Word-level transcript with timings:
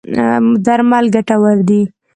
درمل 0.65 1.05
ګټور 1.15 1.57
دی. 1.67 1.81